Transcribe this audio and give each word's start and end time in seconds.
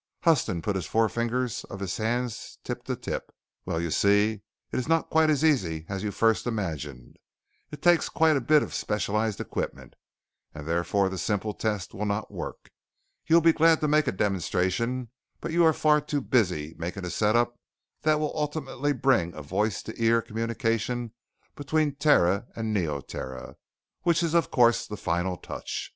Huston 0.23 0.63
put 0.63 0.73
the 0.73 0.81
forefingers 0.81 1.63
of 1.65 1.79
his 1.79 1.97
hands 1.97 2.57
tip 2.63 2.83
to 2.85 2.95
tip. 2.95 3.31
"Well, 3.67 3.79
you 3.79 3.91
see, 3.91 4.41
it 4.71 4.79
is 4.79 4.87
not 4.87 5.11
quite 5.11 5.29
as 5.29 5.45
easy 5.45 5.85
as 5.89 6.01
you 6.01 6.09
first 6.11 6.47
imagined. 6.47 7.17
It 7.69 7.83
takes 7.83 8.09
quite 8.09 8.35
a 8.35 8.41
bit 8.41 8.63
of 8.63 8.73
specialized 8.73 9.39
equipment, 9.39 9.93
and 10.55 10.67
therefore 10.67 11.07
the 11.09 11.19
simple 11.19 11.53
test 11.53 11.93
will 11.93 12.07
not 12.07 12.31
work. 12.33 12.71
You'd 13.27 13.43
be 13.43 13.53
glad 13.53 13.79
to 13.81 13.87
make 13.87 14.07
a 14.07 14.11
demonstration, 14.11 15.11
but 15.39 15.51
you 15.51 15.63
are 15.65 15.71
far 15.71 16.01
too 16.01 16.19
busy 16.21 16.73
making 16.79 17.05
a 17.05 17.11
set 17.11 17.35
up 17.35 17.59
that 18.01 18.19
will 18.19 18.33
ultimately 18.35 18.93
bring 18.93 19.35
a 19.35 19.43
voice 19.43 19.83
to 19.83 20.03
ear 20.03 20.23
communication 20.23 21.13
between 21.55 21.93
Terra 21.93 22.47
and 22.55 22.73
Neoterra, 22.75 23.55
which 24.01 24.23
is 24.23 24.33
of 24.33 24.49
course, 24.49 24.87
the 24.87 24.97
final 24.97 25.37
touch. 25.37 25.89